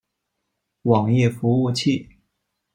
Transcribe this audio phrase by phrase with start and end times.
[0.81, 2.09] 网页服务器。